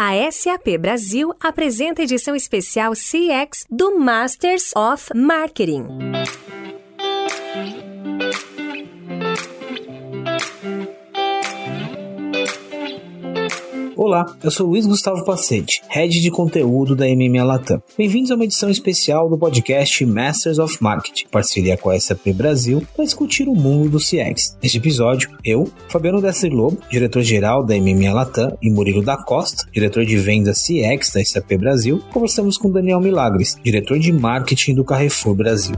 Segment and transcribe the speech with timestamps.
[0.00, 5.88] A SAP Brasil apresenta edição especial CX do Masters of Marketing.
[14.08, 17.82] Olá, eu sou Luiz Gustavo Pacete, Head de Conteúdo da MMA Latam.
[17.94, 22.82] Bem-vindos a uma edição especial do podcast Masters of Marketing, parceria com a SAP Brasil,
[22.96, 24.56] para discutir o mundo do CX.
[24.62, 30.06] Neste episódio, eu, Fabiano Destri Lobo, diretor-geral da MMA Latam, e Murilo da Costa, diretor
[30.06, 35.34] de vendas CX da SAP Brasil, conversamos com Daniel Milagres, diretor de marketing do Carrefour
[35.34, 35.74] Brasil.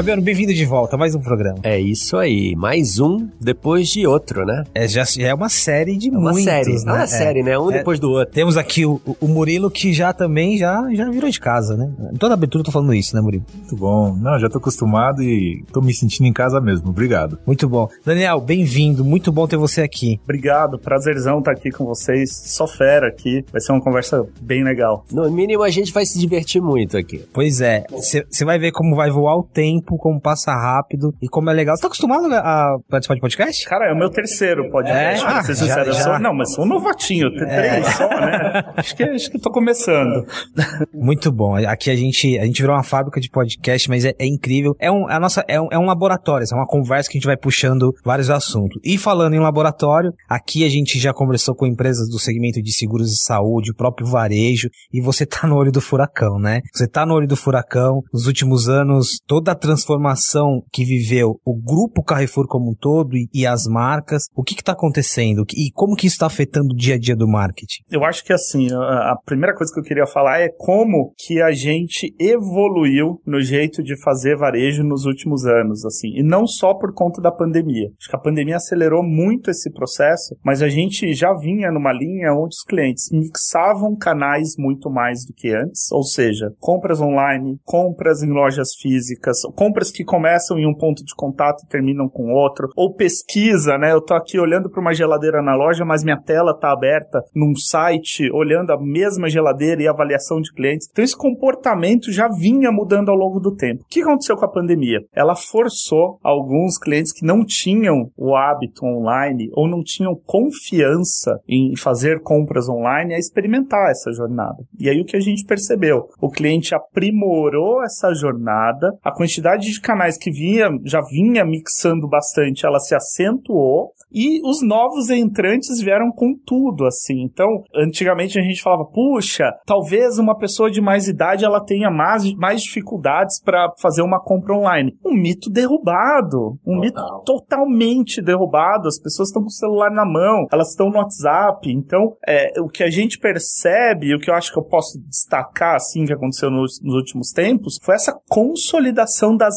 [0.00, 1.58] Fabiano, bem-vindo de volta, mais um programa.
[1.62, 4.64] É isso aí, mais um depois de outro, né?
[4.74, 6.80] É, já, já é uma série de é uma muitos, série, né?
[6.86, 7.06] É uma É.
[7.06, 7.58] série, né?
[7.58, 7.76] Um É.
[7.76, 8.32] depois do outro.
[8.32, 11.92] Temos aqui o, o Murilo, que já também já, já virou de casa, né?
[12.14, 13.44] Em toda abertura eu tô falando isso, né, Murilo?
[13.54, 14.16] Muito bom.
[14.16, 16.88] Não, já tô acostumado e tô me sentindo em casa mesmo.
[16.88, 17.38] Obrigado.
[17.46, 17.86] Muito bom.
[18.02, 20.18] Daniel, bem-vindo, muito bom ter você aqui.
[20.24, 22.34] Obrigado, prazerzão estar aqui com vocês.
[22.46, 23.44] Só fera aqui.
[23.52, 25.04] Vai ser uma conversa bem legal.
[25.12, 27.22] No mínimo, a gente vai se divertir muito aqui.
[27.34, 31.50] Pois é, você vai ver como vai voar o tempo, como passa rápido e como
[31.50, 31.76] é legal.
[31.76, 33.64] Você tá acostumado a participar de podcast?
[33.66, 35.26] Cara, é o meu terceiro podcast, É?
[35.26, 35.90] pra Ah, ser já- sincero.
[35.90, 36.00] Eu já.
[36.02, 38.62] sou- não, mas sou um novatinho, tem três só, né?
[38.76, 40.24] Acho que, acho que tô começando.
[40.94, 41.54] Muito bom.
[41.56, 44.74] Aqui a gente, a gente virou uma fábrica de podcast, mas é, é incrível.
[44.78, 47.26] É um, a nossa, é um, é um laboratório, é uma conversa que a gente
[47.26, 48.78] vai puxando vários assuntos.
[48.84, 53.08] E falando em laboratório, aqui a gente já conversou com empresas do segmento de seguros
[53.10, 56.60] de saúde, o próprio varejo, e você tá no olho do furacão, né?
[56.72, 58.02] Você tá no olho do furacão.
[58.12, 63.28] Nos últimos anos, toda a transformação que viveu o grupo Carrefour como um todo e,
[63.32, 65.44] e as marcas, o que que tá acontecendo?
[65.54, 67.82] E como que isso tá afetando o dia a dia do marketing?
[67.90, 71.42] Eu acho que assim, a a primeira coisa que eu queria falar é como que
[71.42, 76.74] a gente evoluiu no jeito de fazer varejo nos últimos anos, assim, e não só
[76.74, 77.88] por conta da pandemia.
[77.98, 82.32] Acho que a pandemia acelerou muito esse processo, mas a gente já vinha numa linha
[82.32, 88.22] onde os clientes mixavam canais muito mais do que antes, ou seja, compras online, compras
[88.22, 92.68] em lojas físicas, compras que começam em um ponto de contato e terminam com outro,
[92.76, 93.92] ou pesquisa, né?
[93.92, 97.54] Eu tô aqui olhando para uma geladeira na loja, mas minha tela tá aberta num
[97.54, 100.88] site olhando a mesma geladeira e avaliação de clientes.
[100.90, 103.82] Então esse comportamento já vinha mudando ao longo do tempo.
[103.82, 105.00] O que aconteceu com a pandemia?
[105.14, 111.76] Ela forçou alguns clientes que não tinham o hábito online ou não tinham confiança em
[111.76, 114.56] fazer compras online a experimentar essa jornada.
[114.78, 116.08] E aí o que a gente percebeu?
[116.20, 122.66] O cliente aprimorou essa jornada, a quantidade de canais que vinha, já vinha mixando bastante,
[122.66, 127.22] ela se acentuou e os novos entrantes vieram com tudo, assim.
[127.22, 132.32] Então, antigamente a gente falava, puxa, talvez uma pessoa de mais idade ela tenha mais,
[132.34, 134.96] mais dificuldades para fazer uma compra online.
[135.04, 138.88] Um mito derrubado, um mito totalmente derrubado.
[138.88, 141.70] As pessoas estão com o celular na mão, elas estão no WhatsApp.
[141.70, 145.76] Então, é, o que a gente percebe, o que eu acho que eu posso destacar,
[145.76, 149.54] assim, que aconteceu nos, nos últimos tempos, foi essa consolidação das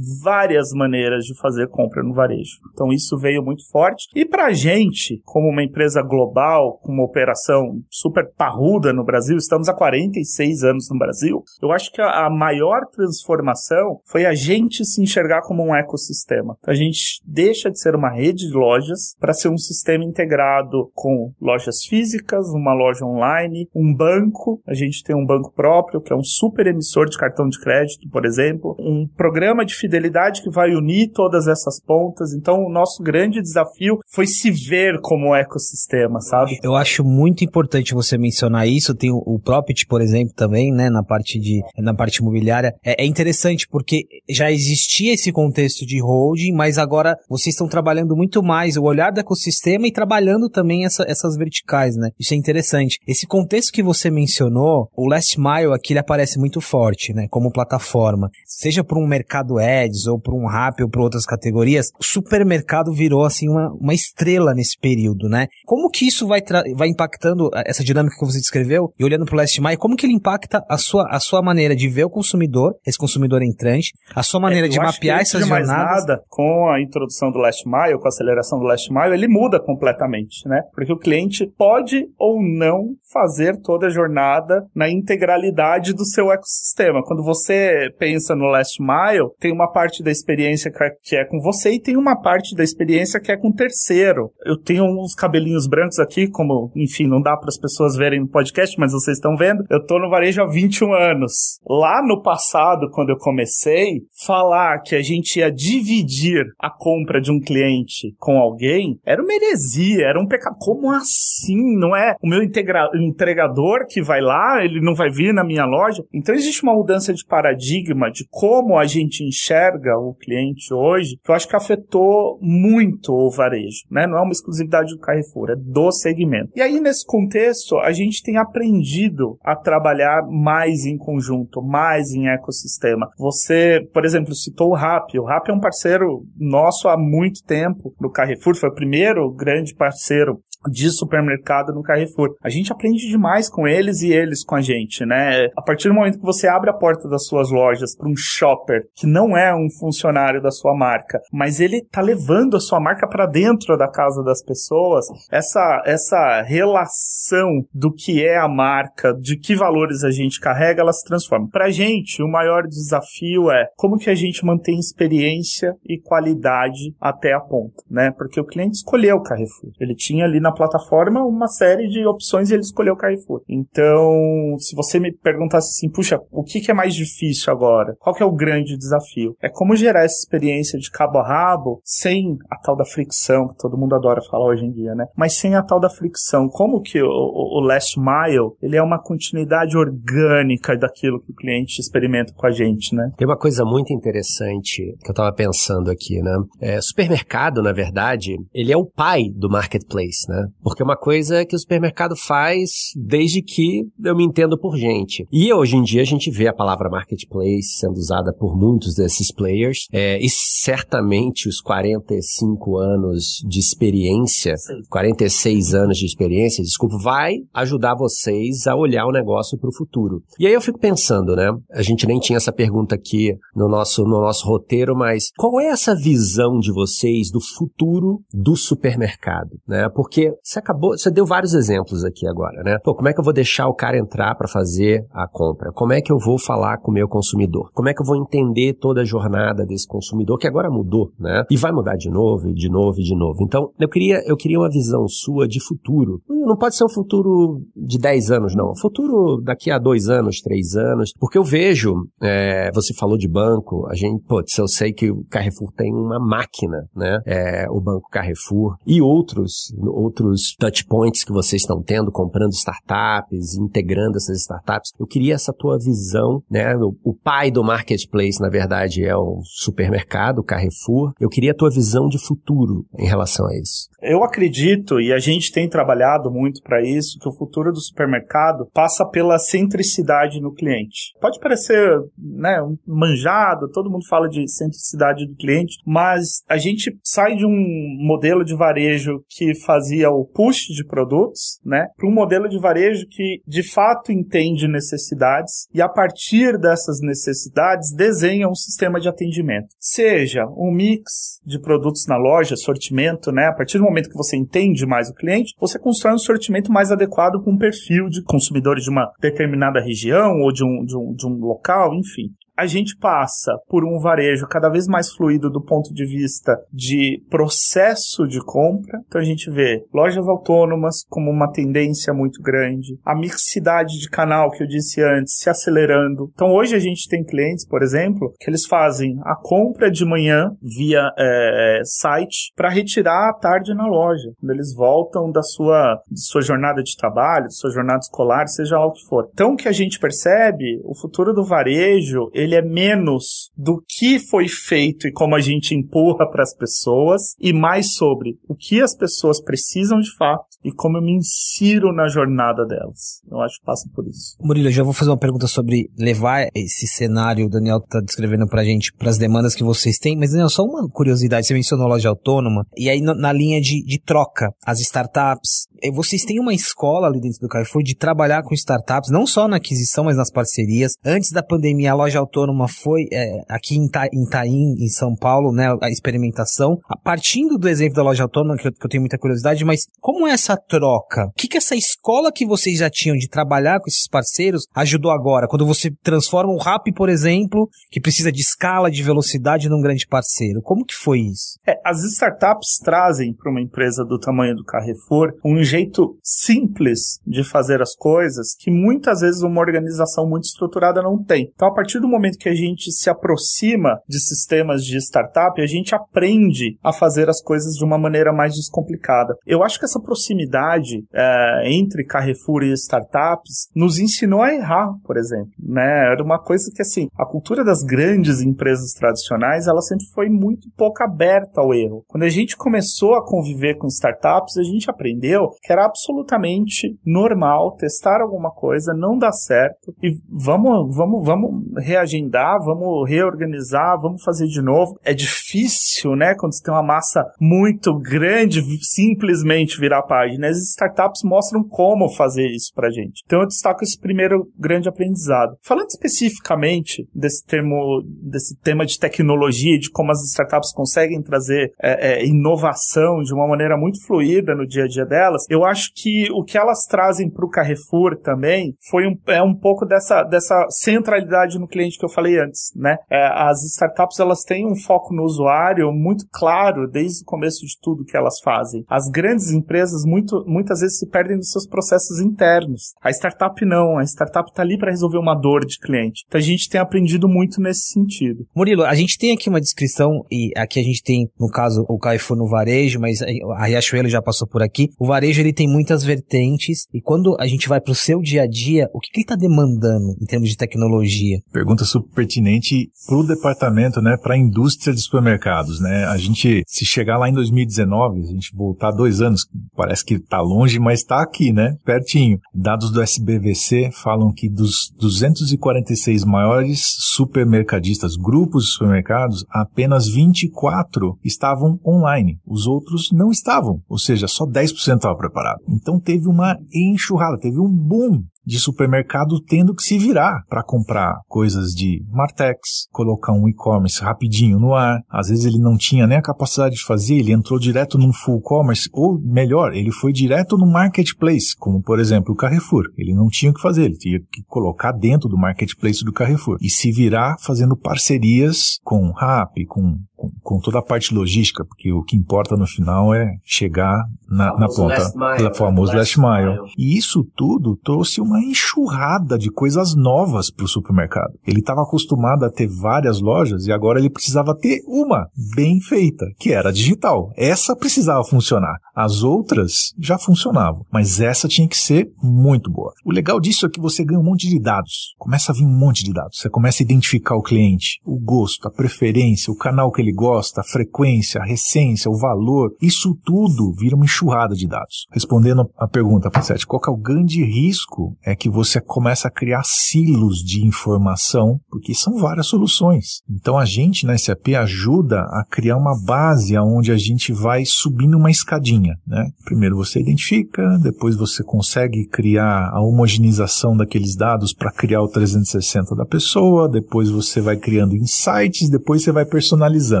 [0.23, 2.59] várias maneiras de fazer compra no varejo.
[2.73, 4.10] Então, isso veio muito forte.
[4.13, 9.69] E pra gente, como uma empresa global, com uma operação super parruda no Brasil, estamos
[9.69, 14.83] há 46 anos no Brasil, eu acho que a, a maior transformação foi a gente
[14.83, 16.57] se enxergar como um ecossistema.
[16.67, 21.31] A gente deixa de ser uma rede de lojas para ser um sistema integrado com
[21.39, 24.61] lojas físicas, uma loja online, um banco.
[24.67, 28.09] A gente tem um banco próprio, que é um super emissor de cartão de crédito,
[28.09, 32.33] por exemplo, um programa de fidelidade que vai unir todas essas pontas.
[32.33, 36.57] Então, o nosso grande desafio foi se ver como ecossistema, sabe?
[36.63, 38.95] Eu acho muito importante você mencionar isso.
[38.95, 42.73] Tem o, o Profit, por exemplo, também, né, na parte de, na parte imobiliária.
[42.83, 48.15] É, é interessante porque já existia esse contexto de holding, mas agora vocês estão trabalhando
[48.15, 52.09] muito mais o olhar do ecossistema e trabalhando também essa- essas verticais, né?
[52.19, 52.97] Isso é interessante.
[53.07, 57.51] Esse contexto que você mencionou, o Last Mile aqui ele aparece muito forte, né, como
[57.51, 58.29] plataforma.
[58.45, 62.91] Seja por um mercado ads ou por um rap ou por outras categorias, o supermercado
[62.93, 65.47] virou assim uma, uma estrela nesse período, né?
[65.65, 66.41] Como que isso vai,
[66.75, 70.05] vai impactando a- essa dinâmica que você descreveu e olhando pro Last Mile, como que
[70.05, 74.23] ele impacta a sua, a sua maneira de ver o consumidor, esse consumidor entrante, a
[74.23, 76.05] sua maneira É, de mapear essas de mais jornadas?
[76.05, 79.59] nada, com a introdução do Last Mile, com a aceleração do Last Mile, ele muda
[79.59, 80.61] completamente, né?
[80.73, 87.03] Porque o cliente pode ou não fazer toda a jornada na integralidade do seu ecossistema.
[87.03, 91.25] Quando você pensa no Last Mile, tem uma parte da experiência que é- que é
[91.25, 94.31] com você e tem uma parte da experiência que é com parceiro.
[94.45, 98.27] Eu tenho uns cabelinhos brancos aqui, como, enfim, não dá para as pessoas verem no
[98.27, 99.63] podcast, mas vocês estão vendo.
[99.69, 101.59] Eu tô no varejo há 21 anos.
[101.67, 107.31] Lá no passado, quando eu comecei, falar que a gente ia dividir a compra de
[107.31, 110.55] um cliente com alguém era uma heresia, era um pecado.
[110.59, 111.77] Como assim?
[111.77, 116.03] Não é o meu entregador que vai lá, ele não vai vir na minha loja?
[116.13, 121.31] Então existe uma mudança de paradigma de como a gente enxerga o cliente hoje, que
[121.31, 124.07] eu acho que afetou muito o varejo, né?
[124.07, 126.51] Não é uma exclusividade do Carrefour, é do segmento.
[126.55, 132.27] E aí, nesse contexto, a gente tem aprendido a trabalhar mais em conjunto, mais em
[132.27, 133.09] ecossistema.
[133.17, 135.17] Você, por exemplo, citou o Rap.
[135.17, 139.75] O Rap é um parceiro nosso há muito tempo no Carrefour, foi o primeiro grande
[139.75, 140.39] parceiro
[140.69, 142.35] de supermercado no Carrefour.
[142.43, 145.47] A gente aprende demais com eles e eles com a gente, né?
[145.57, 148.83] A partir do momento que você abre a porta das suas lojas para um shopper
[148.95, 153.07] que não é um funcionário da sua marca, mas ele tá levando a sua marca
[153.07, 159.37] para dentro da casa das pessoas, essa essa relação do que é a marca, de
[159.37, 161.47] que valores a gente carrega, ela se transforma.
[161.49, 167.33] Pra gente, o maior desafio é como que a gente mantém experiência e qualidade até
[167.33, 168.11] a ponta, né?
[168.11, 169.71] Porque o cliente escolheu o Carrefour.
[169.79, 173.41] Ele tinha ali na na plataforma uma série de opções e ele escolheu o Carrefour.
[173.47, 177.95] Então, se você me perguntasse assim, puxa, o que, que é mais difícil agora?
[177.99, 179.35] Qual que é o grande desafio?
[179.41, 183.57] É como gerar essa experiência de cabo a rabo sem a tal da fricção, que
[183.57, 185.05] todo mundo adora falar hoje em dia, né?
[185.15, 186.47] Mas sem a tal da fricção.
[186.49, 191.35] Como que o, o, o last mile, ele é uma continuidade orgânica daquilo que o
[191.35, 193.11] cliente experimenta com a gente, né?
[193.17, 196.37] Tem uma coisa muito interessante que eu tava pensando aqui, né?
[196.59, 200.47] É, supermercado, na verdade, ele é o pai do marketplace, né?
[200.61, 205.25] Porque é uma coisa que o supermercado faz desde que eu me entendo por gente.
[205.31, 209.33] E hoje em dia a gente vê a palavra marketplace sendo usada por muitos desses
[209.33, 214.55] players, é, e certamente os 45 anos de experiência,
[214.89, 220.23] 46 anos de experiência, desculpa, vai ajudar vocês a olhar o negócio para o futuro.
[220.39, 221.51] E aí eu fico pensando, né?
[221.71, 225.67] A gente nem tinha essa pergunta aqui no nosso, no nosso roteiro, mas qual é
[225.67, 229.89] essa visão de vocês do futuro do supermercado, né?
[229.89, 232.77] Porque você acabou, você deu vários exemplos aqui agora, né?
[232.83, 235.71] Pô, como é que eu vou deixar o cara entrar para fazer a compra?
[235.71, 237.69] Como é que eu vou falar com o meu consumidor?
[237.73, 241.43] Como é que eu vou entender toda a jornada desse consumidor que agora mudou, né?
[241.49, 243.20] E vai mudar de novo, de novo de novo.
[243.41, 246.21] Então, eu queria, eu queria uma visão sua de futuro.
[246.29, 248.75] Não pode ser um futuro de 10 anos, não.
[248.75, 251.11] Futuro daqui a dois anos, três anos.
[251.19, 255.23] Porque eu vejo, é, você falou de banco, a gente, pô, eu sei que o
[255.29, 257.19] Carrefour tem uma máquina, né?
[257.25, 263.57] É, o Banco Carrefour e outros, outros outros touchpoints que vocês estão tendo, comprando startups,
[263.57, 264.91] integrando essas startups.
[264.99, 266.75] Eu queria essa tua visão, né?
[266.75, 271.13] O, o pai do marketplace, na verdade, é o supermercado, o Carrefour.
[271.19, 273.89] Eu queria a tua visão de futuro em relação a isso.
[274.01, 278.67] Eu acredito, e a gente tem trabalhado muito para isso, que o futuro do supermercado
[278.73, 281.13] passa pela centricidade no cliente.
[281.21, 281.87] Pode parecer,
[282.17, 287.97] né, manjado, todo mundo fala de centricidade do cliente, mas a gente sai de um
[287.99, 293.05] modelo de varejo que fazia o push de produtos, né, para um modelo de varejo
[293.07, 299.67] que de fato entende necessidades e a partir dessas necessidades desenha um sistema de atendimento.
[299.79, 303.00] Seja um mix de produtos na loja, sortimento,
[303.31, 306.71] né, a partir do momento que você entende mais o cliente, você constrói um sortimento
[306.71, 310.97] mais adequado com um perfil de consumidores de uma determinada região ou de um, de
[310.97, 312.31] um, de um local, enfim
[312.61, 317.19] a gente passa por um varejo cada vez mais fluido do ponto de vista de
[317.27, 318.99] processo de compra.
[319.07, 324.51] Então a gente vê lojas autônomas como uma tendência muito grande, a mixidade de canal
[324.51, 326.29] que eu disse antes se acelerando.
[326.35, 330.51] Então hoje a gente tem clientes, por exemplo, que eles fazem a compra de manhã
[330.61, 336.21] via é, site para retirar à tarde na loja, quando eles voltam da sua, de
[336.21, 339.29] sua jornada de trabalho, de sua jornada escolar, seja lá o que for.
[339.33, 343.81] Então o que a gente percebe, o futuro do varejo, ele ele é menos do
[343.87, 348.55] que foi feito e como a gente empurra para as pessoas e mais sobre o
[348.55, 353.21] que as pessoas precisam de fato e como eu me insiro na jornada delas.
[353.29, 354.35] Eu acho que passa por isso.
[354.41, 358.47] Murilo, eu já vou fazer uma pergunta sobre levar esse cenário, o Daniel está descrevendo
[358.47, 361.53] para a gente, para as demandas que vocês têm, mas Daniel, só uma curiosidade, você
[361.53, 366.53] mencionou loja autônoma, e aí na, linha de, de troca, as startups, vocês têm uma
[366.53, 370.31] escola ali dentro do Carrefour de trabalhar com startups, não só na aquisição, mas nas
[370.31, 370.93] parcerias.
[371.03, 375.15] Antes da pandemia, a loja autônoma foi é, aqui em, Ta, em Taim, em São
[375.15, 376.77] Paulo, né, a experimentação.
[377.03, 380.27] Partindo do exemplo da loja autônoma, que eu, que eu tenho muita curiosidade, mas como
[380.27, 381.27] é essa essa troca?
[381.27, 385.11] O que, que essa escola que vocês já tinham de trabalhar com esses parceiros ajudou
[385.11, 385.47] agora?
[385.47, 390.07] Quando você transforma o RAP, por exemplo, que precisa de escala, de velocidade num grande
[390.07, 390.61] parceiro.
[390.61, 391.59] Como que foi isso?
[391.65, 397.43] É, as startups trazem para uma empresa do tamanho do Carrefour um jeito simples de
[397.43, 401.49] fazer as coisas que muitas vezes uma organização muito estruturada não tem.
[401.53, 405.65] Então, a partir do momento que a gente se aproxima de sistemas de startup, a
[405.65, 409.35] gente aprende a fazer as coisas de uma maneira mais descomplicada.
[409.45, 415.17] Eu acho que essa proximidade é, entre Carrefour e startups nos ensinou a errar, por
[415.17, 415.51] exemplo.
[415.59, 416.11] Né?
[416.11, 420.67] Era uma coisa que, assim, a cultura das grandes empresas tradicionais, ela sempre foi muito
[420.75, 422.03] pouco aberta ao erro.
[422.07, 428.21] Quando a gente começou a conviver com startups, a gente aprendeu era absolutamente normal testar
[428.21, 434.61] alguma coisa, não dar certo e vamos, vamos, vamos reagendar, vamos reorganizar, vamos fazer de
[434.61, 434.97] novo.
[435.03, 436.35] É difícil, né?
[436.35, 440.47] Quando você tem uma massa muito grande, simplesmente virar página.
[440.47, 443.21] As startups mostram como fazer isso pra gente.
[443.25, 445.55] Então eu destaco esse primeiro grande aprendizado.
[445.61, 452.13] Falando especificamente desse termo, desse tema de tecnologia, de como as startups conseguem trazer é,
[452.13, 456.31] é, inovação de uma maneira muito fluida no dia a dia delas, eu acho que
[456.31, 460.65] o que elas trazem para o Carrefour também foi um, é um pouco dessa, dessa
[460.69, 462.95] centralidade no cliente que eu falei antes, né?
[463.11, 467.77] É, as startups elas têm um foco no usuário muito claro desde o começo de
[467.81, 468.85] tudo que elas fazem.
[468.87, 472.93] As grandes empresas muito, muitas vezes se perdem nos seus processos internos.
[473.03, 476.23] A startup não, a startup está ali para resolver uma dor de cliente.
[476.27, 478.45] Então a gente tem aprendido muito nesse sentido.
[478.55, 481.99] Murilo, a gente tem aqui uma descrição e aqui a gente tem, no caso, o
[481.99, 484.87] Carrefour no varejo, mas a Riachuelo já passou por aqui.
[484.97, 488.43] O varejo ele tem muitas vertentes e quando a gente vai para o seu dia
[488.43, 491.39] a dia, o que, que ele está demandando em termos de tecnologia?
[491.51, 496.05] Pergunta super pertinente para o departamento, né, para a indústria de supermercados, né?
[496.05, 499.45] A gente, se chegar lá em 2019, a gente voltar dois anos,
[499.75, 502.39] parece que está longe, mas está aqui, né, pertinho.
[502.53, 511.79] Dados do SBVC falam que dos 246 maiores supermercadistas, grupos de supermercados, apenas 24 estavam
[511.85, 512.37] online.
[512.45, 515.61] Os outros não estavam, ou seja, só 10% estava preparado.
[515.69, 521.19] Então teve uma enxurrada, teve um boom de supermercado tendo que se virar para comprar
[521.27, 524.99] coisas de Martex, colocar um e-commerce rapidinho no ar.
[525.09, 528.41] Às vezes ele não tinha nem a capacidade de fazer, ele entrou direto num full
[528.41, 532.85] commerce, ou melhor, ele foi direto no marketplace, como por exemplo o Carrefour.
[532.97, 536.57] Ele não tinha o que fazer, ele tinha que colocar dentro do marketplace do Carrefour
[536.61, 539.97] e se virar fazendo parcerias com Rap, com
[540.41, 544.67] com, toda a parte logística, porque o que importa no final é chegar na, na
[544.67, 546.49] ponta, pelo famoso last mile.
[546.49, 546.59] mile.
[546.77, 551.33] E isso tudo trouxe uma enxurrada de coisas novas para o supermercado.
[551.45, 556.25] Ele estava acostumado a ter várias lojas e agora ele precisava ter uma bem feita,
[556.39, 557.31] que era digital.
[557.35, 558.77] Essa precisava funcionar.
[558.95, 562.91] As outras já funcionavam, mas essa tinha que ser muito boa.
[563.05, 565.13] O legal disso é que você ganha um monte de dados.
[565.17, 566.37] Começa a vir um monte de dados.
[566.37, 570.61] Você começa a identificar o cliente, o gosto, a preferência, o canal que ele gosta,
[570.61, 572.71] a frequência, a recência, o valor.
[572.81, 575.07] Isso tudo vira uma enxurrada de dados.
[575.11, 578.15] Respondendo a pergunta, Pacete, qual é o grande risco?
[578.25, 583.21] É que você começa a criar silos de informação, porque são várias soluções.
[583.29, 588.17] Então a gente na SAP ajuda a criar uma base onde a gente vai subindo
[588.17, 588.95] uma escadinha.
[589.05, 589.29] Né?
[589.45, 595.95] Primeiro você identifica, depois você consegue criar a homogeneização daqueles dados para criar o 360
[595.95, 600.00] da pessoa, depois você vai criando insights, depois você vai personalizando.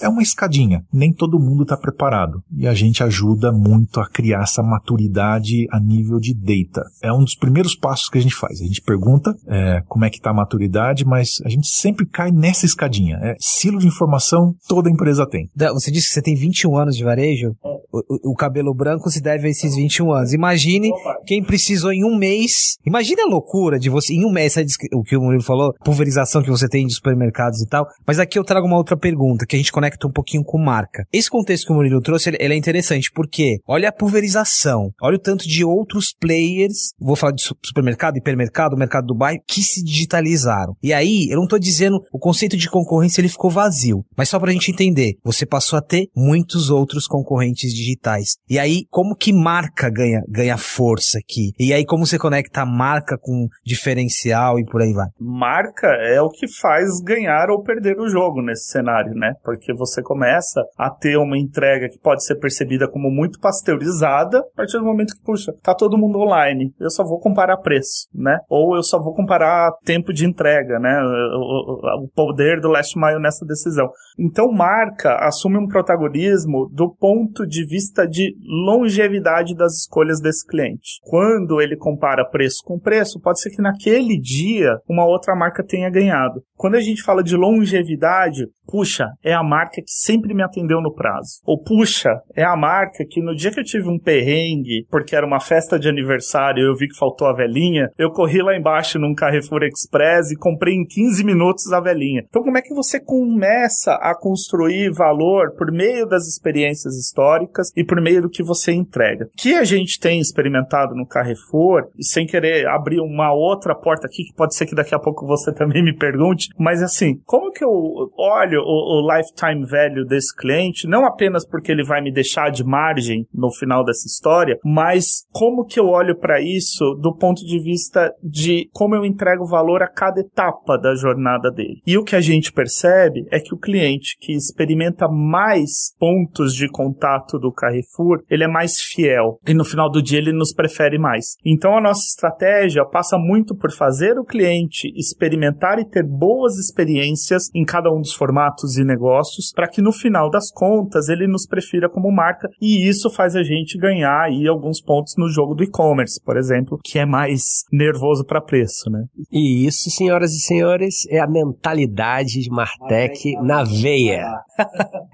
[0.00, 2.42] É uma escadinha, nem todo mundo está preparado.
[2.56, 6.82] E a gente ajuda muito a criar essa maturidade a nível de data.
[7.02, 8.60] É um dos primeiros passos que a gente faz.
[8.60, 12.30] A gente pergunta é, como é que está a maturidade, mas a gente sempre cai
[12.30, 13.18] nessa escadinha.
[13.22, 15.48] É silo de informação, toda empresa tem.
[15.72, 17.54] Você disse que você tem 21 anos de varejo?
[17.94, 20.32] O, o, cabelo branco se deve a esses 21 anos.
[20.32, 20.90] Imagine
[21.24, 22.76] quem precisou em um mês.
[22.84, 24.56] Imagine a loucura de você, em um mês,
[24.92, 27.86] o que o Murilo falou, pulverização que você tem de supermercados e tal.
[28.04, 31.06] Mas aqui eu trago uma outra pergunta, que a gente conecta um pouquinho com marca.
[31.12, 35.16] Esse contexto que o Murilo trouxe, ele, ele é interessante, porque olha a pulverização, olha
[35.16, 39.84] o tanto de outros players, vou falar de supermercado, hipermercado, mercado do bairro, que se
[39.84, 40.74] digitalizaram.
[40.82, 44.40] E aí, eu não tô dizendo, o conceito de concorrência ele ficou vazio, mas só
[44.40, 48.36] pra gente entender, você passou a ter muitos outros concorrentes digitais.
[48.48, 51.52] E aí, como que marca ganha, ganha força aqui?
[51.58, 55.08] E aí, como você conecta a marca com diferencial e por aí vai?
[55.20, 59.34] Marca é o que faz ganhar ou perder o jogo nesse cenário, né?
[59.44, 64.56] Porque você começa a ter uma entrega que pode ser percebida como muito pasteurizada a
[64.56, 68.38] partir do momento que, puxa, tá todo mundo online, eu só vou comparar preço, né?
[68.48, 70.98] Ou eu só vou comparar tempo de entrega, né?
[71.34, 73.88] O, o, poder do last mile nessa decisão.
[74.18, 77.73] Então, marca assume um protagonismo do ponto de vista
[78.08, 81.00] de longevidade das escolhas desse cliente.
[81.02, 85.90] Quando ele compara preço com preço, pode ser que naquele dia uma outra marca tenha
[85.90, 86.42] ganhado.
[86.56, 90.94] Quando a gente fala de longevidade, puxa, é a marca que sempre me atendeu no
[90.94, 91.40] prazo.
[91.44, 95.26] Ou puxa, é a marca que no dia que eu tive um perrengue, porque era
[95.26, 98.98] uma festa de aniversário e eu vi que faltou a velhinha, eu corri lá embaixo
[98.98, 102.24] num Carrefour Express e comprei em 15 minutos a velhinha.
[102.28, 107.84] Então como é que você começa a construir valor por meio das experiências históricas e
[107.84, 109.26] por meio do que você entrega?
[109.26, 114.06] O que a gente tem experimentado no Carrefour, e sem querer abrir uma outra porta
[114.06, 117.52] aqui, que pode ser que daqui a pouco você também me pergunte, mas assim, como
[117.52, 122.12] que eu olho o, o lifetime value desse cliente, não apenas porque ele vai me
[122.12, 127.14] deixar de margem no final dessa história, mas como que eu olho para isso do
[127.14, 131.80] ponto de vista de como eu entrego valor a cada etapa da jornada dele.
[131.86, 136.68] E o que a gente percebe é que o cliente que experimenta mais pontos de
[136.68, 140.98] contato do Carrefour, ele é mais fiel e no final do dia ele nos prefere
[140.98, 141.36] mais.
[141.44, 147.50] Então a nossa estratégia passa muito por fazer o cliente experimentar e ter boas experiências
[147.54, 148.12] em cada um dos
[148.44, 152.88] formatos e negócios para que no final das contas ele nos prefira como marca e
[152.88, 156.98] isso faz a gente ganhar aí alguns pontos no jogo do e-commerce, por exemplo, que
[156.98, 159.04] é mais nervoso para preço, né?
[159.32, 164.26] E isso, senhoras e senhores, é a mentalidade de Martech na veia.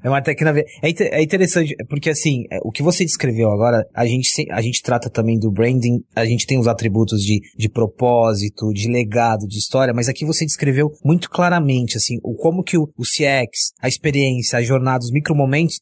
[0.02, 0.66] é Martech na veia.
[0.82, 4.82] É, é interessante, porque assim, é, o que você descreveu agora, a gente, a gente
[4.82, 9.58] trata também do branding, a gente tem os atributos de, de propósito, de legado, de
[9.58, 13.04] história, mas aqui você descreveu muito claramente, assim, o como que o, o
[13.81, 15.79] A experiência, a jornada, os micromomentos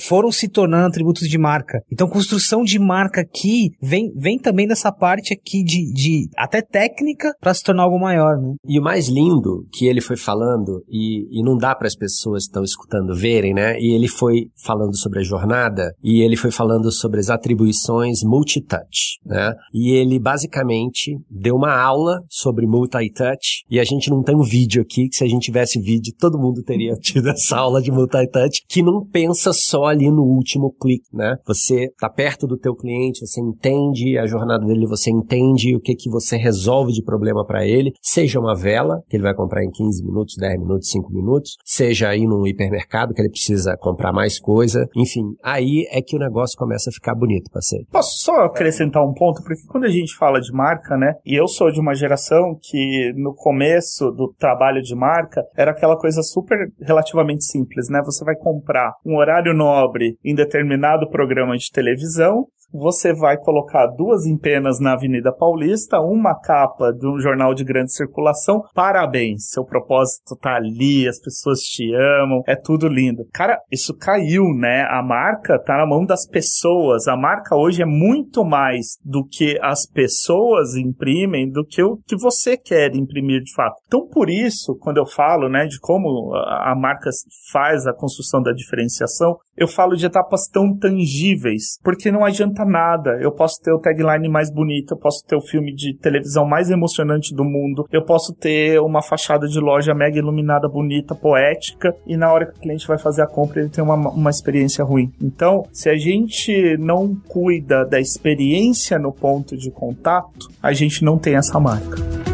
[0.00, 1.80] foram se tornando atributos de marca.
[1.90, 7.32] Então, construção de marca aqui vem, vem também dessa parte aqui de, de até técnica
[7.40, 8.54] para se tornar algo maior, né?
[8.64, 12.44] E o mais lindo que ele foi falando, e, e não dá para as pessoas
[12.44, 13.78] que estão escutando verem, né?
[13.78, 19.18] E ele foi falando sobre a jornada, e ele foi falando sobre as atribuições multitouch,
[19.24, 19.54] né?
[19.72, 24.82] E ele basicamente deu uma aula sobre multi-touch, e a gente não tem um vídeo
[24.82, 28.64] aqui, que se a gente tivesse vídeo, todo mundo teria tido essa aula de multi-touch,
[28.68, 31.36] que não pensa só ali no último clique, né?
[31.46, 35.94] Você tá perto do teu cliente, você entende a jornada dele, você entende o que
[35.94, 39.70] que você resolve de problema para ele, seja uma vela, que ele vai comprar em
[39.70, 44.38] 15 minutos, 10 minutos, 5 minutos, seja aí num hipermercado que ele precisa comprar mais
[44.38, 47.86] coisa, enfim, aí é que o negócio começa a ficar bonito, parceiro.
[47.90, 51.48] Posso só acrescentar um ponto, porque quando a gente fala de marca, né, e eu
[51.48, 56.65] sou de uma geração que no começo do trabalho de marca era aquela coisa super
[56.80, 58.00] relativamente simples, né?
[58.04, 64.26] Você vai comprar um horário nobre em determinado programa de televisão, você vai colocar duas
[64.26, 68.62] empenas na Avenida Paulista, uma capa de um jornal de grande circulação.
[68.74, 73.26] Parabéns, seu propósito tá ali, as pessoas te amam, é tudo lindo.
[73.32, 74.86] Cara, isso caiu, né?
[74.90, 77.08] A marca tá na mão das pessoas.
[77.08, 82.16] A marca hoje é muito mais do que as pessoas imprimem, do que o que
[82.16, 83.76] você quer imprimir de fato.
[83.86, 87.10] Então, por isso, quando eu falo, né, de como a marca
[87.52, 93.18] faz a construção da diferenciação, eu falo de etapas tão tangíveis, porque não adianta nada.
[93.20, 96.70] Eu posso ter o tagline mais bonito, eu posso ter o filme de televisão mais
[96.70, 102.16] emocionante do mundo, eu posso ter uma fachada de loja mega iluminada, bonita, poética, e
[102.16, 105.12] na hora que o cliente vai fazer a compra ele tem uma, uma experiência ruim.
[105.20, 111.18] Então, se a gente não cuida da experiência no ponto de contato, a gente não
[111.18, 112.25] tem essa marca.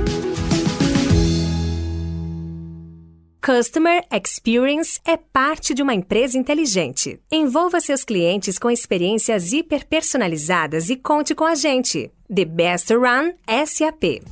[3.44, 7.18] Customer Experience é parte de uma empresa inteligente.
[7.28, 12.08] Envolva seus clientes com experiências hiper personalizadas e conte com a gente.
[12.32, 13.32] The Best Run
[13.66, 14.22] SAP.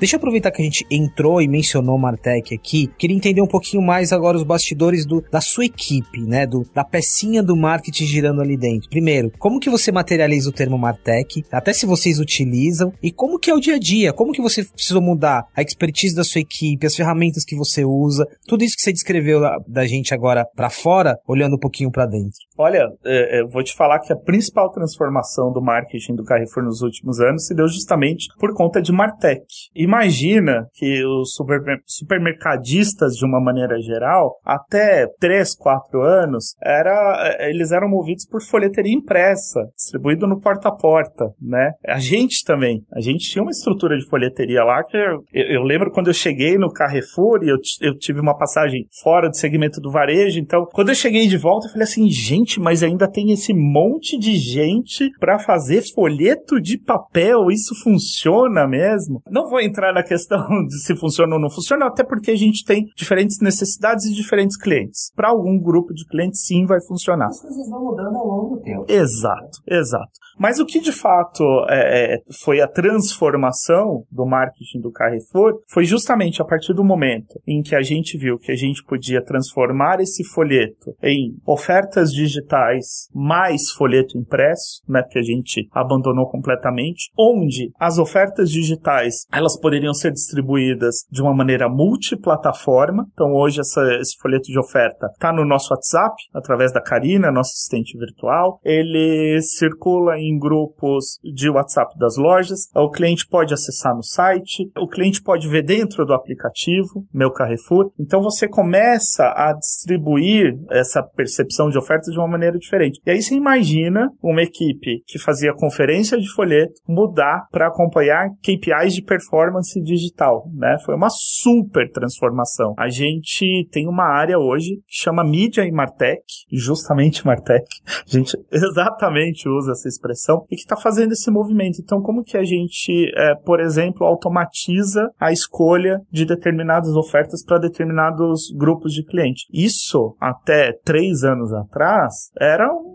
[0.00, 2.86] Deixa eu aproveitar que a gente entrou e mencionou Martech aqui.
[2.96, 6.46] Queria entender um pouquinho mais agora os bastidores do, da sua equipe, né?
[6.46, 8.88] Do, da pecinha do marketing girando ali dentro.
[8.88, 11.44] Primeiro, como que você materializa o termo Martech?
[11.52, 12.94] Até se vocês utilizam.
[13.02, 14.10] E como que é o dia a dia?
[14.10, 18.26] Como que você precisou mudar a expertise da sua equipe, as ferramentas que você usa?
[18.48, 22.06] Tudo isso que você descreveu da, da gente agora para fora, olhando um pouquinho para
[22.06, 22.38] dentro.
[22.56, 26.80] Olha, é, é, vou te falar que a principal transformação do marketing do Carrefour nos
[26.80, 29.44] últimos anos se deu justamente por conta de Martech.
[29.74, 37.36] E imagina que os super, supermercadistas, de uma maneira geral, até 3, 4 anos, era,
[37.40, 41.72] eles eram movidos por folheteria impressa, distribuído no porta a porta, né?
[41.86, 42.84] A gente também.
[42.92, 46.56] A gente tinha uma estrutura de folheteria lá que eu, eu lembro quando eu cheguei
[46.56, 50.90] no Carrefour e eu, eu tive uma passagem fora do segmento do varejo, então quando
[50.90, 55.10] eu cheguei de volta eu falei assim, gente, mas ainda tem esse monte de gente
[55.18, 59.20] para fazer folheto de papel, isso funciona mesmo?
[59.28, 62.36] Não vou entrar entrar na questão de se funciona ou não funciona, até porque a
[62.36, 65.10] gente tem diferentes necessidades e diferentes clientes.
[65.16, 67.28] Para algum grupo de clientes, sim, vai funcionar.
[67.28, 68.84] As coisas vão mudando ao longo do tempo.
[68.88, 70.10] Exato, exato.
[70.38, 75.84] Mas o que de fato é, é, foi a transformação do marketing do Carrefour foi
[75.84, 80.00] justamente a partir do momento em que a gente viu que a gente podia transformar
[80.00, 87.70] esse folheto em ofertas digitais mais folheto impresso, né, que a gente abandonou completamente, onde
[87.78, 93.06] as ofertas digitais elas poderiam ser distribuídas de uma maneira multiplataforma.
[93.12, 97.50] Então hoje essa, esse folheto de oferta está no nosso WhatsApp através da Karina, nossa
[97.50, 98.60] assistente virtual.
[98.64, 102.68] Ele circula em grupos de WhatsApp das lojas.
[102.74, 107.90] O cliente pode acessar no site, o cliente pode ver dentro do aplicativo, meu Carrefour.
[107.98, 113.00] Então você começa a distribuir essa percepção de oferta de uma maneira diferente.
[113.06, 118.94] E aí você imagina uma equipe que fazia conferência de folheto mudar para acompanhar KPIs
[118.94, 120.76] de performance digital, né?
[120.84, 122.74] Foi uma super transformação.
[122.78, 127.66] A gente tem uma área hoje que chama mídia e Martech, justamente Martech.
[128.10, 131.80] A gente exatamente usa essa expressão e que está fazendo esse movimento.
[131.80, 137.58] Então, como que a gente, é, por exemplo, automatiza a escolha de determinadas ofertas para
[137.58, 139.46] determinados grupos de cliente?
[139.52, 142.89] Isso, até três anos atrás, era um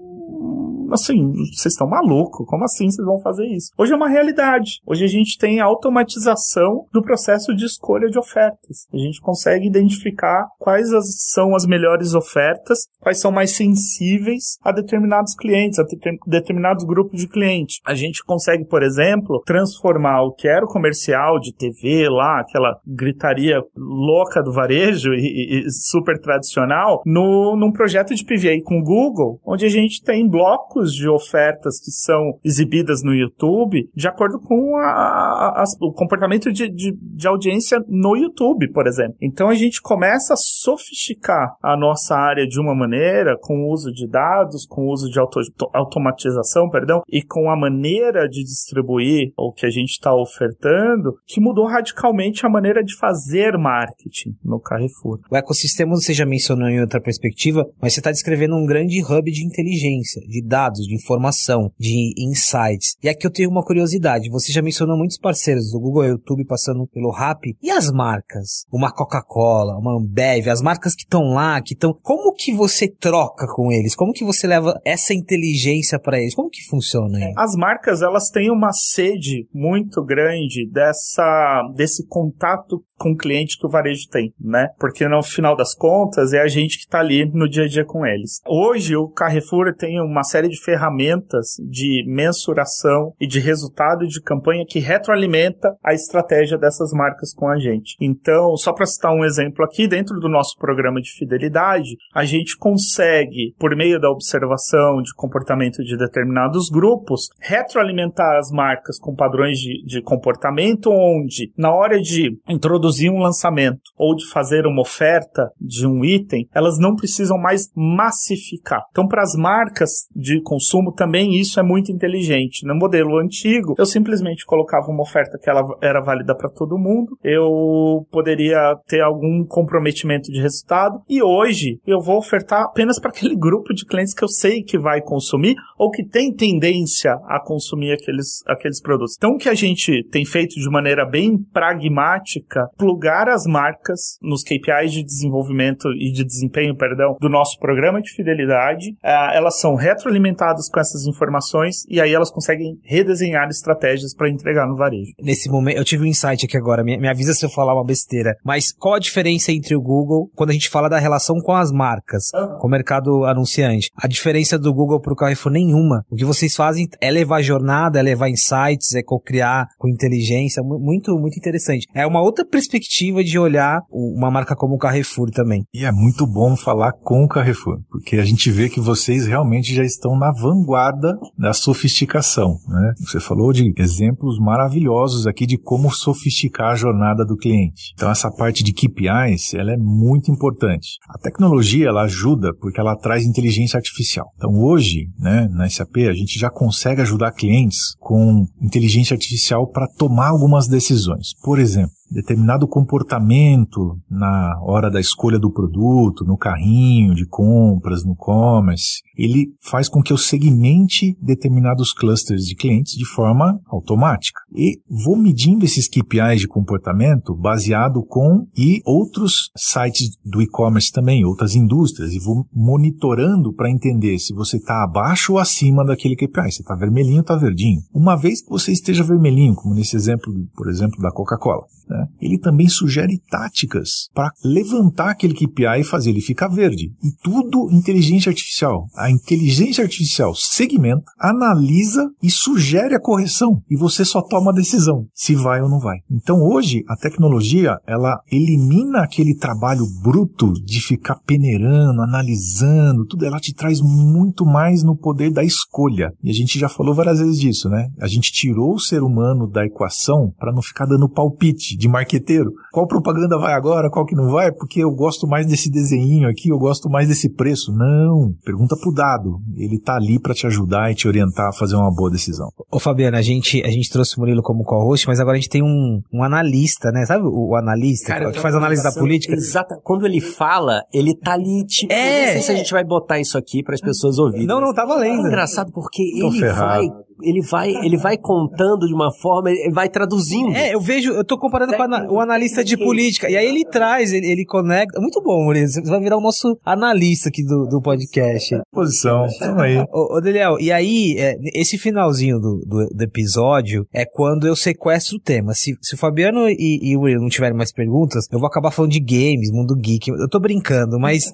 [0.91, 3.71] assim, vocês estão malucos, como assim vocês vão fazer isso?
[3.77, 4.81] Hoje é uma realidade.
[4.85, 8.87] Hoje a gente tem automatização do processo de escolha de ofertas.
[8.93, 14.71] A gente consegue identificar quais as, são as melhores ofertas, quais são mais sensíveis a
[14.71, 15.85] determinados clientes, a
[16.27, 17.79] determinados grupos de clientes.
[17.85, 22.79] A gente consegue, por exemplo, transformar o que era o comercial de TV lá, aquela
[22.85, 28.83] gritaria louca do varejo e, e super tradicional, no, num projeto de PVA com o
[28.83, 34.07] Google, onde a gente tem blocos blocos de ofertas que são exibidas no YouTube de
[34.07, 39.15] acordo com a, a, o comportamento de, de, de, audiência no YouTube, por exemplo.
[39.21, 43.91] Então a gente começa a sofisticar a nossa área de uma maneira, com o uso
[43.91, 45.39] de dados, com o uso de auto,
[45.73, 51.39] automatização, perdão, e com a maneira de distribuir o que a gente está ofertando, que
[51.39, 55.19] mudou radicalmente a maneira de fazer marketing no Carrefour.
[55.31, 59.31] O ecossistema você já mencionou em outra perspectiva, mas você está descrevendo um grande hub
[59.31, 62.95] de inteligência, de dados dados, de informação, de insights.
[63.01, 64.29] E aqui eu tenho uma curiosidade.
[64.29, 67.55] Você já mencionou muitos parceiros do Google YouTube passando pelo Rap.
[67.61, 68.65] E as marcas?
[68.71, 71.93] Uma Coca-Cola, uma Ambev, as marcas que estão lá, que estão...
[72.01, 73.95] Como que você troca com eles?
[73.95, 76.35] Como que você leva essa inteligência para eles?
[76.35, 77.17] Como que funciona?
[77.17, 77.33] Aí?
[77.37, 83.67] As marcas, elas têm uma sede muito grande dessa, desse contato com o cliente que
[83.67, 84.69] o varejo tem, né?
[84.79, 87.85] Porque no final das contas é a gente que está ali no dia a dia
[87.85, 88.39] com eles.
[88.47, 94.65] Hoje o Carrefour tem uma série de ferramentas de mensuração e de resultado de campanha
[94.67, 97.95] que retroalimenta a estratégia dessas marcas com a gente.
[97.99, 102.57] Então, só para citar um exemplo aqui, dentro do nosso programa de fidelidade, a gente
[102.57, 109.57] consegue, por meio da observação de comportamento de determinados grupos, retroalimentar as marcas com padrões
[109.57, 115.51] de, de comportamento, onde na hora de introduzir um lançamento ou de fazer uma oferta
[115.59, 118.83] de um item, elas não precisam mais massificar.
[118.91, 122.65] Então, para as marcas de consumo também isso é muito inteligente.
[122.65, 127.17] No modelo antigo, eu simplesmente colocava uma oferta que ela era válida para todo mundo,
[127.23, 133.35] eu poderia ter algum comprometimento de resultado e hoje eu vou ofertar apenas para aquele
[133.37, 137.93] grupo de clientes que eu sei que vai consumir ou que tem tendência a consumir
[137.93, 139.15] aqueles, aqueles produtos.
[139.17, 144.43] Então, o que a gente tem feito de maneira bem pragmática plugar as marcas nos
[144.43, 148.91] KPIs de desenvolvimento e de desempenho, perdão, do nosso programa de fidelidade.
[149.03, 150.34] Uh, elas são retroalimentadas
[150.71, 155.11] com essas informações e aí elas conseguem redesenhar estratégias para entregar no varejo.
[155.21, 157.85] Nesse momento, eu tive um insight aqui agora, me, me avisa se eu falar uma
[157.85, 161.53] besteira, mas qual a diferença entre o Google quando a gente fala da relação com
[161.53, 162.59] as marcas, uhum.
[162.59, 163.89] com o mercado anunciante?
[163.95, 166.03] A diferença do Google para o Carrefour nenhuma.
[166.09, 171.17] O que vocês fazem é levar jornada, é levar insights, é co-criar com inteligência, muito,
[171.17, 171.87] muito interessante.
[171.93, 175.63] É uma outra perspectiva de olhar uma marca como o Carrefour também.
[175.73, 179.73] E é muito bom falar com o Carrefour, porque a gente vê que vocês realmente
[179.73, 182.59] já estão na vanguarda da sofisticação.
[182.67, 182.93] Né?
[182.99, 187.93] Você falou de exemplos maravilhosos aqui de como sofisticar a jornada do cliente.
[187.93, 190.97] Então essa parte de KPIs, ela é muito importante.
[191.09, 194.31] A tecnologia, ela ajuda porque ela traz inteligência artificial.
[194.35, 199.87] Então hoje, né, na SAP, a gente já consegue ajudar clientes com inteligência artificial para
[199.87, 201.33] tomar algumas decisões.
[201.43, 208.15] Por exemplo, determinado comportamento na hora da escolha do produto, no carrinho de compras, no
[208.15, 214.39] commerce, ele faz com que eu segmente determinados clusters de clientes de forma automática.
[214.53, 221.25] E vou medindo esses KPIs de comportamento baseado com e outros sites do e-commerce também,
[221.25, 226.51] outras indústrias, e vou monitorando para entender se você está abaixo ou acima daquele KPI.
[226.51, 227.81] Se está vermelhinho ou está verdinho.
[227.93, 232.37] Uma vez que você esteja vermelhinho, como nesse exemplo, por exemplo, da Coca-Cola, né, ele
[232.37, 236.91] também sugere táticas para levantar aquele KPI e fazer ele ficar verde.
[237.03, 238.87] E tudo inteligência artificial.
[238.95, 243.61] A inteligência artificial segmenta, analisa e sugere a correção.
[243.69, 245.97] E você só toma a decisão se vai ou não vai.
[246.09, 253.25] Então hoje a tecnologia ela elimina aquele trabalho bruto de ficar peneirando, analisando, tudo.
[253.25, 256.11] Ela te traz muito mais no poder da escolha.
[256.23, 257.89] E a gente já falou várias vezes disso, né?
[257.99, 262.51] A gente tirou o ser humano da equação para não ficar dando palpite de marqueteiro.
[262.71, 264.51] Qual propaganda vai agora, qual que não vai?
[264.51, 267.71] Porque eu gosto mais desse desenho aqui, eu gosto mais desse preço.
[267.71, 269.39] Não, pergunta pro dado.
[269.55, 272.49] Ele tá ali para te ajudar e te orientar a fazer uma boa decisão.
[272.71, 275.49] Ô Fabiana, a gente, a gente trouxe o Murilo como co-host, mas agora a gente
[275.49, 277.05] tem um, um analista, né?
[277.05, 279.33] Sabe o, o analista Cara, que faz análise da política?
[279.33, 279.75] Exato.
[279.83, 283.19] Quando ele fala, ele tá ali, tipo, é, não sei se a gente vai botar
[283.19, 284.47] isso aqui para as pessoas ouvirem.
[284.47, 285.25] Não, não, tá valendo.
[285.25, 286.87] É engraçado porque Tô ele ferrado.
[286.87, 290.53] vai ele vai, ele vai contando de uma forma, ele vai traduzindo.
[290.53, 293.63] É, eu vejo, eu tô comparando com a, o analista de política, e aí ele
[293.65, 294.99] traz, ele, ele conecta.
[294.99, 295.67] Muito bom, Murilo.
[295.67, 298.55] Você vai virar o nosso analista aqui do, do podcast.
[298.71, 299.77] Posição, tamo aí.
[299.93, 304.55] Ô, ô Daniel, e aí, é, esse finalzinho do, do, do, episódio é quando eu
[304.55, 305.53] sequestro o tema.
[305.53, 308.71] Se, se o Fabiano e, e o Murilo não tiverem mais perguntas, eu vou acabar
[308.71, 310.09] falando de games, mundo geek.
[310.09, 311.31] Eu tô brincando, mas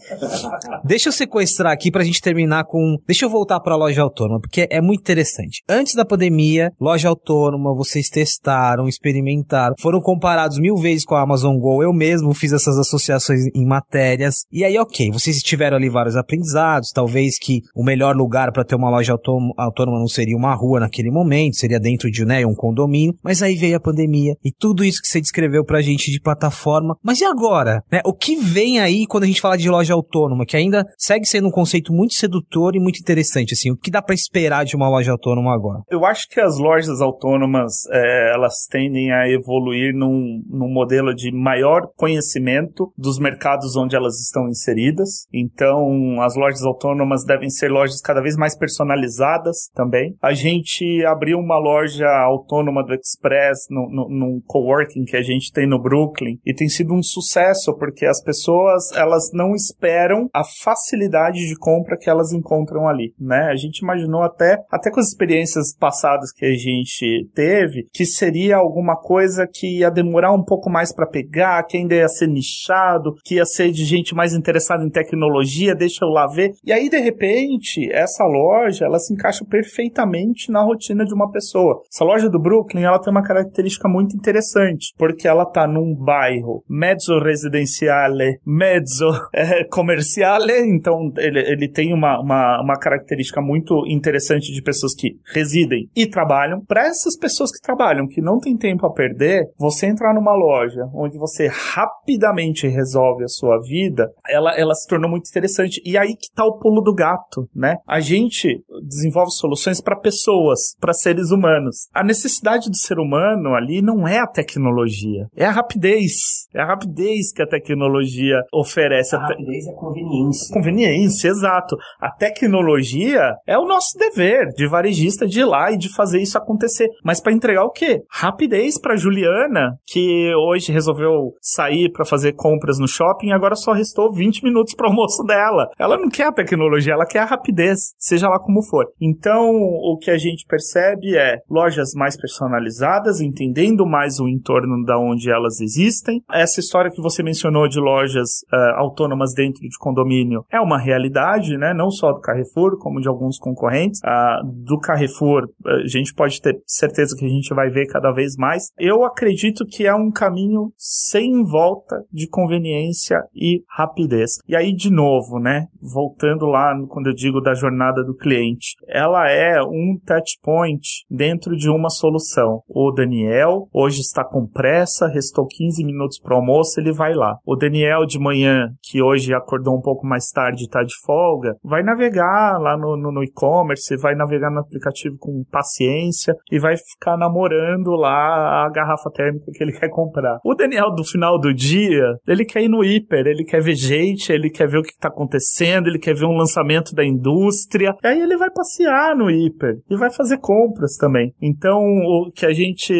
[0.84, 2.98] deixa eu sequestrar aqui pra gente terminar com.
[3.08, 7.74] Deixa eu voltar pra loja autônoma, porque é muito interessante antes da pandemia, loja autônoma,
[7.74, 11.82] vocês testaram, experimentaram, foram comparados mil vezes com a Amazon Go.
[11.82, 14.44] Eu mesmo fiz essas associações em matérias.
[14.52, 16.92] E aí, ok, vocês tiveram ali vários aprendizados.
[16.92, 21.10] Talvez que o melhor lugar para ter uma loja autônoma não seria uma rua naquele
[21.10, 23.16] momento, seria dentro de né, um condomínio.
[23.24, 26.98] Mas aí veio a pandemia e tudo isso que você descreveu pra gente de plataforma.
[27.02, 27.82] Mas e agora?
[27.90, 28.02] Né?
[28.06, 31.48] O que vem aí quando a gente fala de loja autônoma, que ainda segue sendo
[31.48, 34.90] um conceito muito sedutor e muito interessante, assim, o que dá para esperar de uma
[34.90, 35.84] loja autônoma agora?
[35.90, 41.32] Eu acho que as lojas autônomas é, elas tendem a evoluir num, num modelo de
[41.32, 45.28] maior conhecimento dos mercados onde elas estão inseridas.
[45.34, 50.16] Então, as lojas autônomas devem ser lojas cada vez mais personalizadas também.
[50.22, 55.52] A gente abriu uma loja autônoma do Express no, no, num coworking que a gente
[55.52, 60.44] tem no Brooklyn e tem sido um sucesso porque as pessoas elas não esperam a
[60.64, 63.50] facilidade de compra que elas encontram ali, né?
[63.52, 68.06] A gente imaginou até até com as experiências experiências passadas que a gente teve, que
[68.06, 72.28] seria alguma coisa que ia demorar um pouco mais para pegar, que ainda ia ser
[72.28, 76.52] nichado, que ia ser de gente mais interessada em tecnologia, deixa eu lá ver.
[76.66, 81.82] E aí, de repente, essa loja, ela se encaixa perfeitamente na rotina de uma pessoa.
[81.92, 86.64] Essa loja do Brooklyn, ela tem uma característica muito interessante, porque ela tá num bairro
[86.70, 94.52] mezzo residenciale, mezzo é, comerciale, então ele, ele tem uma, uma, uma característica muito interessante
[94.52, 96.64] de pessoas que residem e trabalham.
[96.66, 100.84] Para essas pessoas que trabalham, que não tem tempo a perder, você entrar numa loja
[100.94, 105.82] onde você rapidamente resolve a sua vida, ela, ela se tornou muito interessante.
[105.86, 107.78] E aí que tá o pulo do gato, né?
[107.88, 111.88] A gente desenvolve soluções para pessoas, para seres humanos.
[111.94, 116.12] A necessidade do ser humano ali não é a tecnologia, é a rapidez.
[116.54, 119.16] É a rapidez que a tecnologia oferece.
[119.16, 120.54] A rapidez é conveniência.
[120.54, 121.78] Conveniência, exato.
[122.00, 126.38] A tecnologia é o nosso dever de varejista de ir lá e de fazer isso
[126.38, 126.88] acontecer.
[127.04, 128.02] Mas para entregar o quê?
[128.10, 134.12] Rapidez para Juliana, que hoje resolveu sair para fazer compras no shopping agora só restou
[134.14, 135.70] 20 minutos para o almoço dela.
[135.80, 138.86] Ela não quer a tecnologia, ela quer a rapidez, seja lá como for.
[139.00, 144.98] Então, o que a gente percebe é lojas mais personalizadas, entendendo mais o entorno da
[145.00, 146.22] onde elas existem.
[146.32, 151.58] Essa história que você mencionou de lojas uh, autônomas dentro de condomínio é uma realidade,
[151.58, 151.74] né?
[151.74, 154.00] Não só do Carrefour, como de alguns concorrentes.
[154.04, 158.12] Uh, do Carrefour for, a gente pode ter certeza que a gente vai ver cada
[158.12, 158.70] vez mais.
[158.80, 164.40] Eu acredito que é um caminho sem volta de conveniência e rapidez.
[164.48, 165.68] E aí, de novo, né?
[165.80, 171.56] Voltando lá quando eu digo da jornada do cliente, ela é um touch point dentro
[171.56, 172.64] de uma solução.
[172.68, 177.38] O Daniel hoje está com pressa, restou 15 minutos para o almoço, ele vai lá.
[177.46, 181.84] O Daniel de manhã, que hoje acordou um pouco mais tarde está de folga, vai
[181.84, 187.18] navegar lá no, no, no e-commerce, vai navegar no aplicativo com paciência e vai ficar
[187.18, 190.40] namorando lá a garrafa térmica que ele quer comprar.
[190.44, 194.32] O Daniel, do final do dia, ele quer ir no hiper, ele quer ver gente,
[194.32, 197.96] ele quer ver o que está acontecendo, ele quer ver um lançamento da indústria.
[198.04, 201.34] E aí ele vai passear no hiper e vai fazer compras também.
[201.42, 202.94] Então, o que a gente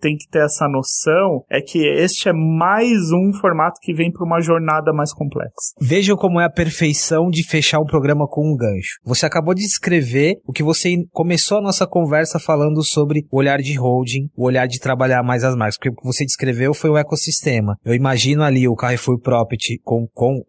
[0.00, 4.24] tem que ter essa noção é que este é mais um formato que vem para
[4.24, 5.74] uma jornada mais complexa.
[5.80, 8.98] Vejam como é a perfeição de fechar um programa com um gancho.
[9.04, 13.60] Você acabou de descrever o que você começou a nossa conversa falando sobre o olhar
[13.60, 16.90] de holding, o olhar de trabalhar mais as marcas, porque o que você descreveu foi
[16.90, 17.76] o ecossistema.
[17.84, 20.42] Eu imagino ali o Carrefour Property com, com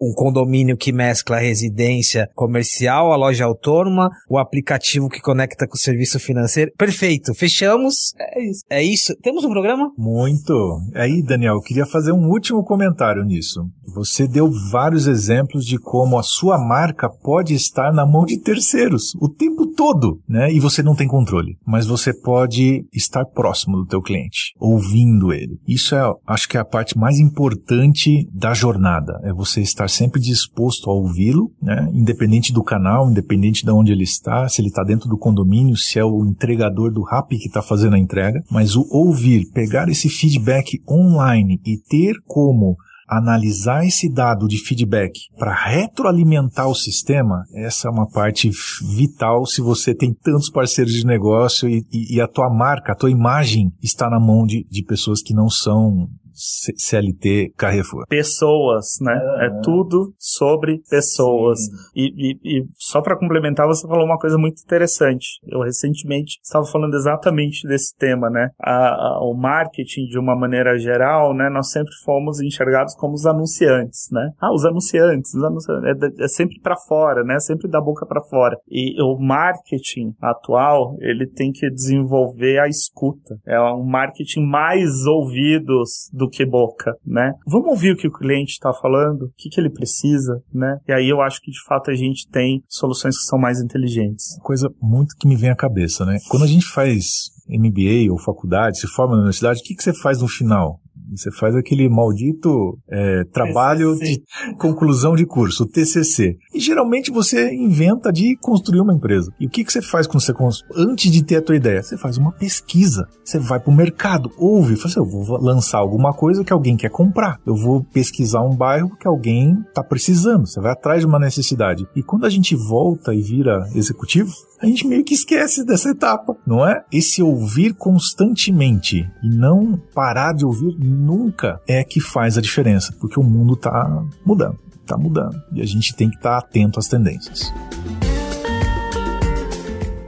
[0.00, 5.74] um condomínio que mescla a residência comercial, a loja autônoma, o aplicativo que conecta com
[5.74, 6.72] o serviço financeiro.
[6.76, 8.14] Perfeito, fechamos.
[8.18, 8.64] É isso.
[8.70, 9.16] É isso.
[9.22, 9.90] Temos um programa?
[9.96, 10.80] Muito.
[10.94, 13.60] Aí, Daniel, eu queria fazer um último comentário nisso.
[13.94, 19.14] Você deu vários exemplos de como a sua marca pode estar na mão de terceiros
[19.20, 20.52] o tempo todo, né?
[20.54, 25.58] E você não tem controle, mas você pode estar próximo do teu cliente, ouvindo ele.
[25.66, 30.20] Isso é, acho que é a parte mais importante da jornada, é você estar sempre
[30.20, 31.90] disposto a ouvi-lo, né?
[31.92, 35.98] Independente do canal, independente de onde ele está, se ele está dentro do condomínio, se
[35.98, 40.08] é o entregador do Rap que está fazendo a entrega, mas o ouvir, pegar esse
[40.08, 42.76] feedback online e ter como
[43.08, 48.50] analisar esse dado de feedback para retroalimentar o sistema, essa é uma parte
[48.96, 52.96] vital se você tem tantos parceiros de negócio e, e, e a tua marca, a
[52.96, 58.06] tua imagem está na mão de, de pessoas que não são CLT Carrefour.
[58.08, 59.14] Pessoas, né?
[59.14, 59.42] Uhum.
[59.42, 61.60] É tudo sobre pessoas.
[61.94, 65.38] E, e, e, só para complementar, você falou uma coisa muito interessante.
[65.46, 68.48] Eu recentemente estava falando exatamente desse tema, né?
[68.60, 71.48] A, a, o marketing, de uma maneira geral, né?
[71.48, 74.30] Nós sempre fomos enxergados como os anunciantes, né?
[74.40, 75.84] Ah, os anunciantes, os anunciantes.
[75.84, 77.38] É, é sempre para fora, né?
[77.40, 78.56] Sempre da boca para fora.
[78.68, 83.36] E o marketing atual, ele tem que desenvolver a escuta.
[83.46, 87.32] É um marketing mais ouvidos do do que boca, né?
[87.46, 90.78] Vamos ouvir o que o cliente está falando, o que, que ele precisa, né?
[90.88, 94.38] E aí eu acho que de fato a gente tem soluções que são mais inteligentes.
[94.42, 96.18] Coisa muito que me vem à cabeça, né?
[96.28, 97.04] Quando a gente faz
[97.48, 100.80] MBA ou faculdade, se forma na universidade, o que, que você faz no final?
[101.10, 104.16] Você faz aquele maldito é, trabalho TCC.
[104.16, 106.36] de conclusão de curso, o TCC.
[106.54, 109.32] E geralmente você inventa de construir uma empresa.
[109.38, 110.32] E o que, que você faz quando você
[110.76, 111.82] antes de ter a tua ideia?
[111.82, 113.06] Você faz uma pesquisa.
[113.24, 116.76] Você vai para o mercado, ouve, fala assim, eu vou lançar alguma coisa que alguém
[116.76, 117.38] quer comprar.
[117.46, 120.46] Eu vou pesquisar um bairro que alguém está precisando.
[120.46, 121.86] Você vai atrás de uma necessidade.
[121.94, 126.36] E quando a gente volta e vira executivo, a gente meio que esquece dessa etapa,
[126.46, 126.84] não é?
[126.92, 133.18] Esse ouvir constantemente e não parar de ouvir nunca é que faz a diferença, porque
[133.18, 136.88] o mundo está mudando, está mudando e a gente tem que estar tá atento às
[136.88, 137.52] tendências.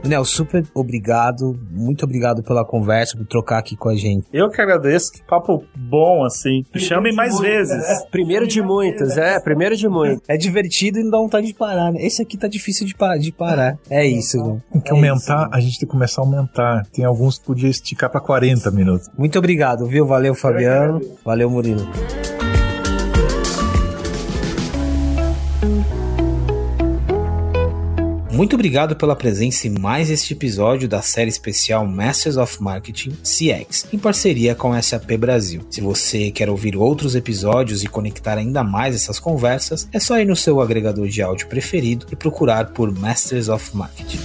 [0.07, 4.25] Daniel, super obrigado, muito obrigado pela conversa, por trocar aqui com a gente.
[4.31, 6.63] Eu que agradeço, que papo bom, assim.
[6.73, 7.83] Me chamem mais vezes.
[7.83, 8.07] É.
[8.09, 10.23] Primeiro de muitos, é, primeiro de muitos.
[10.29, 11.99] É divertido e não dá vontade de parar, né?
[12.01, 13.77] Esse aqui tá difícil de, pa de parar.
[13.89, 14.61] É isso?
[14.71, 16.85] Tem que é aumentar, isso, a gente tem que começar a aumentar.
[16.93, 19.09] Tem alguns que podia esticar para 40 minutos.
[19.17, 20.07] Muito obrigado, viu?
[20.07, 21.01] Valeu, Fabiano.
[21.25, 21.85] Valeu, Murilo.
[28.37, 33.87] Muito obrigado pela presença em mais este episódio da série especial Masters of Marketing CX,
[33.91, 35.65] em parceria com a SAP Brasil.
[35.71, 40.25] Se você quer ouvir outros episódios e conectar ainda mais essas conversas, é só ir
[40.25, 44.19] no seu agregador de áudio preferido e procurar por Masters of Marketing.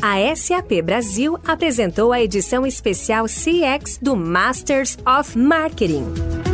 [0.00, 6.53] A SAP Brasil apresentou a edição especial CX do Masters of Marketing.